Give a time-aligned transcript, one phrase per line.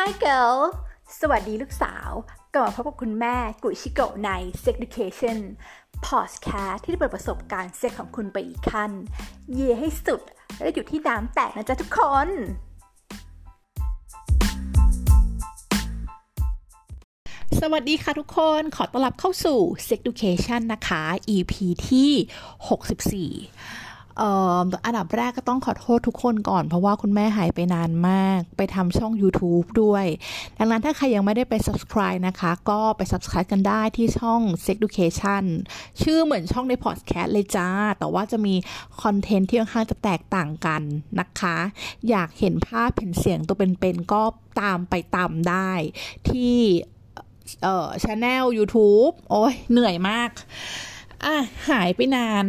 [0.00, 0.58] Hi girl
[1.20, 2.10] สวัสดีลูกสาว
[2.54, 4.30] กลับมาพบกับคุณแม่กุชิโกะใน
[4.62, 5.38] Sex Education
[6.06, 8.90] Podcast ที่จะเปิดประสบการณ์เซ็กของคุณไปอีกขั้น
[9.52, 10.20] เย่ให้สุด
[10.60, 12.28] และอยู่ที่น้ำแตกนะจ๊ะทุกคน
[17.60, 21.02] สวัสดีค่ะทุกคนขอต้อนรับเข้าสู่ Sex Education นะคะ
[21.34, 21.54] EP
[21.88, 22.10] ที่
[23.38, 23.83] 64
[24.84, 30.06] อันดับแรกก็ต้องขอโทษทุกคนก่อน เพราะว่าคุณแม่หายไปนานมาก ไปทำช่อง YouTube ด้วย
[30.58, 35.44] ดังนั้นถ้าใครยังไม่ได้ไป subscribe นะคะ ก็ไป subscribe กันได้ที่ช่อง Sex Education
[36.02, 38.54] ชื่อเหมือนช่องใน podcast เลยจ้า แต่ว่าจะมี
[39.02, 40.82] คอนเทนต์ที่ค่อนข้างจะแตกต่างกัน
[41.20, 41.56] นะคะ
[42.08, 44.22] อยากเห็นภาพเห็นเสียงตัวเป็นๆก็
[44.60, 45.70] ตามไปตามได้
[46.28, 46.58] ที่
[47.62, 50.30] เอ่อช anel YouTube โอ้ยเหนื่อยมาก
[51.24, 51.36] อะ
[51.70, 52.44] หายไปนาน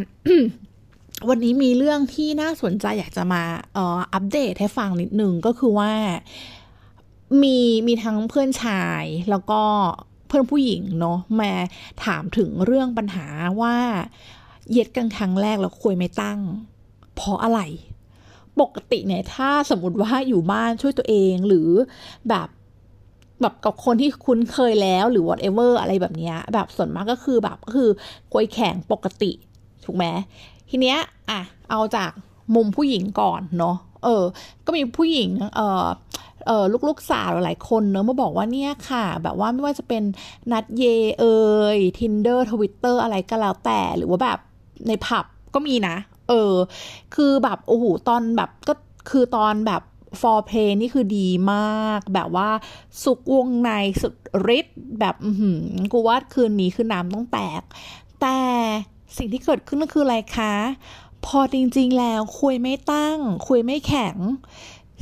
[1.30, 3.44] วันนี้มีเรื่องที่น่าสนใจอยากจะมา
[3.78, 5.92] อออัปเดตให้ฟังนิดนึงก็คือว่า
[7.42, 7.58] มี
[7.88, 9.62] มีทั้งเพื่อนชายแล้วก็
[10.28, 11.52] เพื่อนผู้หญิงเนาะมา
[12.04, 13.26] ถามถึงเรื่องปัญหา
[13.62, 13.76] ว่า
[14.72, 16.40] เย็ดกันครั้งแรกแล้วคุยไม่ตั้ง
[17.16, 17.60] เพราะอะไร
[18.62, 21.70] ปกติเนี่ยถ้าสมมติว่าอยู่บ้านช่วยตัวเองหรือ
[22.30, 22.48] แบบ
[23.42, 27.90] แบบกับคนที่คุ้นเคยแล้วหรือ whatever อะไรแบบเนี้ยแบบส่วนมากก็คือแบบก็คือ
[28.32, 29.32] กวยแข่งปกติ
[29.86, 30.06] ถูกไหม
[30.70, 30.98] ทีเนี้ย
[31.30, 32.12] อะเอาจาก
[32.56, 34.24] มุมผู้หญิงก่อนเนาะเออ
[34.66, 35.86] ก็มีผู้หญิงเออ
[36.48, 40.04] เออลูกๆสาวหลายคนเนอะมาบอกว่าเนี่ยค่ะ แบบว่าไม่ว่าจะเป็น
[40.52, 40.84] นัดเย
[41.20, 41.26] เอ
[41.78, 44.40] ย Tinder Twitter อะไรก็แล้วแต่หรือว่าแบบ
[44.88, 45.96] ในผับก็มีนะ
[46.30, 46.54] เออ
[47.16, 48.74] คือแบบโอ้โหตอนแบบก็
[49.10, 49.82] คือตอนแบบ
[50.22, 52.50] foreplay นี่คือดีมาก แบบว่า
[53.04, 54.16] สุกวงในสุด
[54.58, 55.30] ฤทธิ์แบบอื
[55.94, 57.62] กูว่าคืนนี้คือน้ำต้องแตก
[58.22, 58.38] แต่
[59.18, 60.54] สิ่งที่เกิดขึ้นก็คืออะไรคะ
[61.26, 64.16] พอจริงๆแล้วคุยไม่ตั้ง คุยไม่แข็ง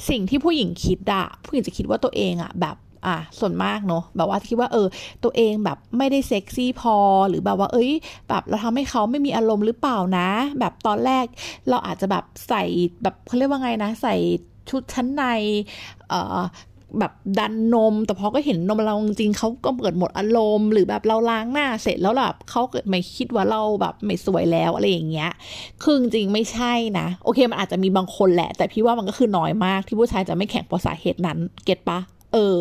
[0.09, 4.87] สิ่งที่ผู้หญิงคิดอะผู้หญิงจะคิดว่าตัวเองอะแบบอะส่วนมากเนอะแบบว่าคิดว่าเออ
[5.23, 6.95] ตัวเองแบบไม่ได้เซ็กซี่พอ
[7.29, 7.91] หรือแบบว่า เอ้ย
[8.29, 11.25] แบบเราทำให้เขาไม่มีอารมณ์หรือเปล่านะ แบบตอนแรก
[11.69, 12.63] เราอาจจะแบบใส่
[13.03, 14.15] แบบเขาเรียกว่าไงนะ ใส่
[14.69, 15.23] ชุดชั้นใน
[16.09, 16.39] เอ่อ
[16.99, 25.31] แบบดันนม แต่พอก็เห็นนมเราจริงเขาก็เปิดหมดอารมณ์หรือแบบเราล้างหน้าเสร็จแล้วแบบเขาเกิดไม่คิดว่าเราแบบไม่สวยแล้วอะไรอย่างเงี้ย
[25.83, 31.99] คือจริงไม่ใช่นะ โอเคมันอาจจะมีบางคนแหละ แต่พี่ว่ามันก็คือน้อยมากที่ผู้ชายจะไม่แข่งเพราะสาเหตุนั้น เก็ตปะ
[32.33, 32.57] เออ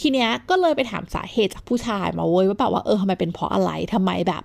[0.00, 4.42] ทีเนี้ยก็เลยไปถามสาเหตุจากผู้ชายมาเว้ยว่าแบบว่าเออทำไมเป็นเพราะอะไรทำไมแบบ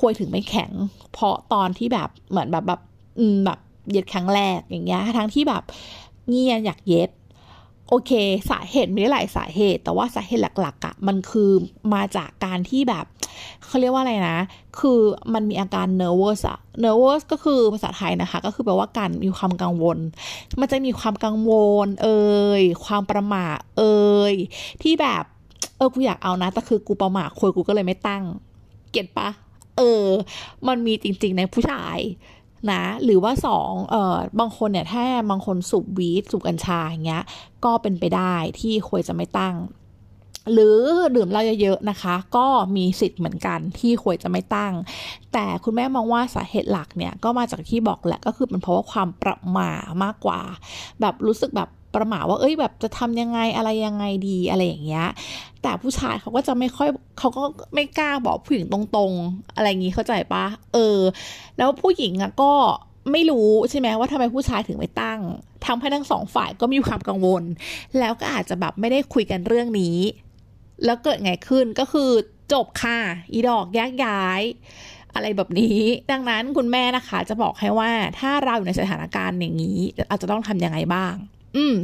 [0.00, 0.70] คุยถึงไม่แข็ง
[1.12, 2.80] เพราะตอนที่แบบเหมือนแบบแบบ
[3.18, 3.58] อืมแบบ
[3.90, 5.62] เย็ดครั้งแรกอย่างเงี้ยทั้งที่แบบ
[6.28, 7.10] เงียอยากเย็ด
[7.88, 8.12] โอเค
[8.50, 11.50] สาเหตุมีหลายสาเหตุ แต่ว่าสาเหตุหลักๆอะ่ะมันคือ
[11.94, 13.04] มาจากการที่แบบ
[13.64, 14.38] เขาเรียกว่าอะไรนะ
[14.78, 15.00] คือ
[15.34, 19.98] มันมีอาการ nervous อะ nervous ก็คือภาษาไทยนะคะ ก็คือแปลว่าการมีความกังวล
[20.60, 21.52] มันจะมีความกังว
[21.86, 22.20] ล เอ่
[22.60, 23.96] ยความประมาทเอ่
[24.32, 24.34] ย
[24.82, 25.24] ที่แบบ
[25.76, 28.22] เออกูอยากเอานะแต่คือกูประมาทคุยกูก็เลยไม่ตั้ง
[28.92, 29.28] เก็ตปะ
[29.78, 30.04] เออ
[30.68, 31.98] มันมีจริงๆในผู้ชาย
[32.72, 37.24] นะ หรือว่าสองเอ่อบางคนเนี่ยถ้าบางคนสูบวีดสูบกัญชาอย่างเงี้ย
[37.64, 39.56] ก็เป็นไปได้ที่ควรจะไม่ตั้ง
[40.52, 40.78] หรือ
[41.16, 44.72] ดื่มเหล้าเยอะๆนะคะ ก็มีสิทธิ์เหมือนกันที่ควรจะไม่ตั้ง
[45.32, 49.72] แต่คุณแม่มองว่าสาเหตุหลักเนี่ยก็มาจากที่บอกแหละก็คือเป็นเพราะว่าความประหม่า
[50.02, 50.40] มากกว่า
[51.00, 55.06] แบบรู้สึกแบบ ประหม่าว่าเอ้ยแบบจะทำยังไงอะไรยังไงดีอะไรอย่างเงี้ย
[55.62, 56.88] แต่ผู้ชายเขาก็จะไม่ค่อย
[57.18, 57.42] เขาก็
[57.74, 60.44] ไม่กล้าบอกผู้หญิงตรงๆ อะไรอย่างงี้เข้าใจปะ
[60.74, 60.98] เออ
[61.58, 62.52] แล้วผู้หญิงอะก็
[63.12, 65.20] ไม่รู้ใช่ไหมว่าทำไมผู้ชายถึงไม่ตั้ง
[65.66, 67.42] ทำให้ทั้งสองฝ่ายก็มีความกังวล
[67.98, 69.96] แล้วก็อาจจะแบบไม่ได้คุยกันเรื่องนี้
[70.84, 72.10] แล้วเกิดไงขึ้นก็คือ
[72.52, 72.98] จบค่ะ
[73.32, 74.42] อีดอกแยกย้าย
[75.14, 75.78] อะไรแบบนี้
[76.12, 79.78] ดังนั้นคุณแม่นะคะ จะบอกให้ว่าถ้าเราอยู่ในสถานการณ์อย่างนี้
[80.10, 81.14] อาจจะต้องทำยังไงบ้าง
[81.56, 81.74] อืม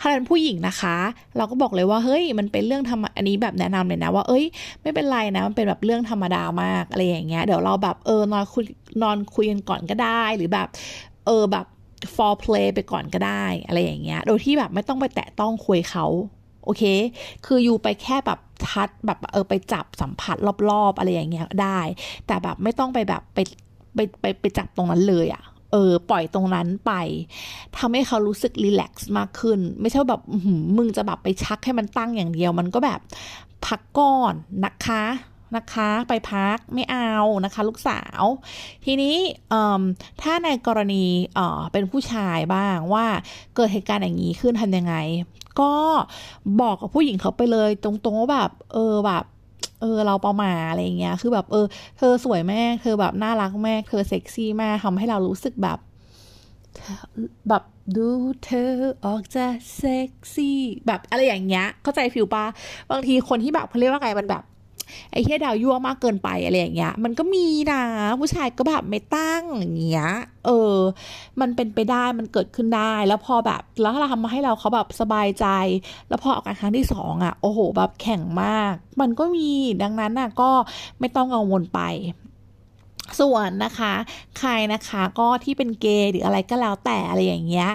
[0.00, 0.96] ถ้าเป็นผู้หญิงนะคะ
[1.36, 4.44] เราก็บอกเลยว่าเฮ้ยมันเป็นเรื่องธรรมอันนี้แบบแนะนำเลยนะว่าเอ้ย
[4.82, 8.64] ไม่เป็นไรนะมันเป็นแบบเรื่องธรรมดามากอะไรอย่างเงี้ยเดี๋ยวเราแบบเออนอนคุย
[9.02, 10.68] นอนคุยกันก่อนก็ได้ หรือแบบ
[11.26, 11.66] เออแบบ
[12.14, 16.06] for play ไปก่อนก็ได้อะไรอย่างเงี้ย โดยที่แบบไม่ต้องไปแตะต้องคุยเขา
[16.64, 16.82] โอเค
[17.46, 20.36] คืออยู่ไปแค่แบบทัดแบบเออไปจับสัมผัส
[20.70, 21.80] รอบๆ อะไรอย่างเงี้ยได้
[22.26, 23.38] แต่แบบไม่ต้องไปแบบไป
[23.94, 25.42] ไปไปไปจับตรงนั้นเลยอะ
[25.72, 26.92] เออปล่อยตรงนั้นไป
[27.78, 30.22] ทำให้เขารู้สึกรีแลกซ์มากขึ้น ไม่ใช่แบบ
[30.76, 33.00] มึงจะแบบไปชักให้มันตั้งอย่างเดียว มันก็แบบ
[33.66, 34.34] พักก่อน
[34.64, 35.04] นะคะ
[35.56, 37.12] นะคะไปพักไม่เอา
[37.44, 38.22] นะคะ ลูกสาว
[38.84, 39.16] ทีนี้
[40.22, 41.04] ถ้าในกรณี
[41.34, 43.06] เเป็นผู้ชายบ้างว่า
[43.54, 44.94] เกิดเหตุการณ์อย่างนี้ขึ้นทำยังไง
[45.60, 45.72] ก็
[46.60, 49.24] บอกกับผู้หญิงเขาไปเลย ตรงๆว่าแบบเออแบบ
[49.80, 51.66] เออเราประมาอะไรเงี้ย คือแบบเออ
[51.98, 55.78] เธอสวยแม่เธอแบบน่ารักแม่เธอเซ็กซี่แม่ทำให้เรารู้สึกแบบ
[57.48, 57.62] แบบ
[57.96, 58.08] ดู
[58.44, 58.70] เธอ
[59.04, 59.46] ออกจะ
[59.76, 62.44] เซ็กซี่แบบอะไรอย่างเงี้ย เข้าใจฟิลปะ
[62.90, 64.42] บางทีคนที่แบบเขาเรียกว่าไงมันแบบ
[65.12, 67.82] ไอ้เฮียดาวยั่วมากเกินไปอะไรอย่างเงี้ย มันก็มีนะ
[68.20, 70.06] ผู้ชายก็แบบไม่ตั้งอย่างเงี้ย
[70.46, 70.76] เออ
[71.40, 75.46] มันเป็นไปได้มันเกิดขึ้นได้ แล้วพอแบบแล้วเราทำมาให้เราเขาแบบสบายใจ
[76.08, 79.48] แล้วพอออกกันครั้งที่สองอะโอ้โหแบบแข็งมาก มันก็มี
[79.82, 80.50] ดังนั้นน่ะก็
[81.00, 81.80] ไม่ต้องกังวลไป
[83.20, 83.92] ส่วนนะคะ
[84.38, 87.68] ใครนะคะก็ที่เป็นเกย์หรืออะไรก็แล้วแต่อะไรอย่างเงี้ย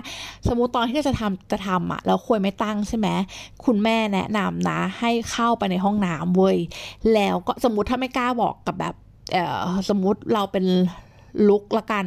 [0.48, 3.08] สมมุติตอนที่จะทำจะทำอะแล้วควรไม่ตั้งใช่ไหม
[3.66, 6.58] คุณแม่แนะนำนะ ให้เข้าไปในห้องน้ำเว้ย
[7.14, 8.96] แล้วก็สมมุติถ้าไม่กล้าบอกกับแบบ
[9.34, 10.66] เออสมมุติเราเป็น
[11.48, 12.06] ลุกละกัน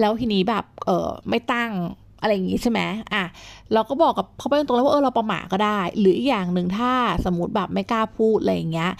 [0.00, 1.72] แล้วทีนี้แบบเออไม่ตั้ง
[2.20, 2.80] อะไรอย่างงี้ใช่ไหม
[3.12, 3.24] อะ
[3.72, 6.92] เราก็บอกกับเขาไปตรงๆแล้วว่าเออเราประมาก็ได้ หรืออีกอย่างหนึ่งถ้า
[7.24, 8.92] สมมติแบบไม่กล้าพูดอะไรอย่างเงี้ย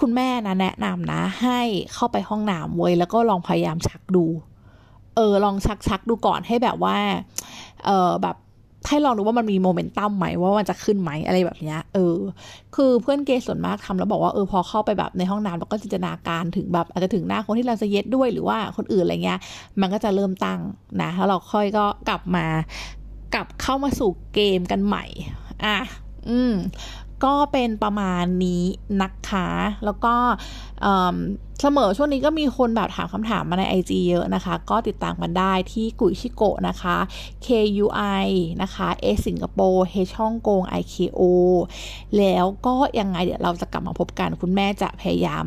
[0.00, 1.60] คุณแม่นะแนะนำนะ ให้
[1.94, 4.24] เข้าไปห้องน้ำเว้ยแล้วก็ลองพยายามชักดู
[5.16, 6.96] เออ ลองชักชักดูก่อนให้แบบว่า
[7.84, 8.36] เออแบบ
[8.88, 12.16] ให้ลองดูว่ามันมีโมเมนตัมไหมว่ามันจะขึ้นไหมอะไรแบบเนี้ยเออ
[12.74, 19.38] คือเพื่อนเกย์ส่วนมากทำแล้วบอกว่าเออพอเข้าไปแบบในห้องน้ำแล้วก็จินตนาการถึงแบบอาจจะถึงหน้าคนที่เราจะเย็ดด้วยหรือว่าคนอื่นอะไรเงี้ย
[19.80, 20.60] มันก็จะเริ่มตั้ง
[21.02, 22.46] นะแล้วเราค่อยก็กลับมา
[23.34, 25.04] กลับเข้ามาสู่เกมกันใหม่
[25.64, 25.78] อะ
[26.28, 26.52] อืม
[27.24, 28.64] ก็เป็นประมาณนี้
[29.02, 29.48] นะคะ
[29.84, 30.14] แล้วก็
[31.62, 36.96] เสมอช่วงนี้ก็มีคนแบบถามคำถามมาใน IG เยอะนะคะ ก็ติดตามกันได้ที่กุยชิโกะนะคะ
[37.46, 38.26] KUI
[38.62, 41.22] นะคะ A สิงคโปร์ H ฮ่องกง IKO
[42.18, 45.44] แล้วก็ยังไงเดี๋ยวเราจะกลับมาพบกัน คุณแม่จะพยายาม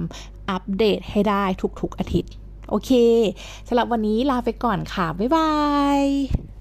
[0.49, 1.43] อัปเดตให้ได้
[1.81, 2.31] ทุกๆอาทิตย์
[2.69, 2.91] โอเค
[3.67, 5.51] สำหรับวันนี้ลาไปก่อนค่ะ บ๊ายบา
[5.99, 6.52] ย